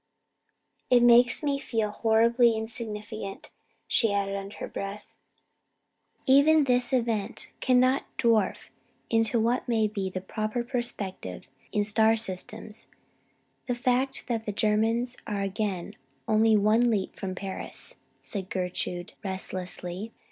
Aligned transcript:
It 0.89 1.03
makes 1.03 1.43
me 1.43 1.59
feel 1.59 1.91
horribly 1.91 2.57
insignificant," 2.57 3.51
she 3.87 4.11
added 4.11 4.35
under 4.35 4.57
her 4.57 4.67
breath. 4.67 5.05
"Even 6.25 6.63
this 6.63 6.91
event 6.91 7.51
cannot 7.61 8.07
dwarf 8.17 8.69
into 9.11 9.39
what 9.39 9.67
may 9.67 9.87
be 9.87 10.09
the 10.09 10.19
proper 10.19 10.63
perspective 10.63 11.47
in 11.71 11.83
star 11.83 12.15
systems 12.15 12.87
the 13.67 13.75
fact 13.75 14.25
that 14.25 14.47
the 14.47 14.51
Germans 14.51 15.17
are 15.27 15.41
again 15.43 15.95
only 16.27 16.57
one 16.57 16.89
leap 16.89 17.15
from 17.15 17.35
Paris," 17.35 17.97
said 18.23 18.49
Gertrude 18.49 19.13
restlessly. 19.23 20.11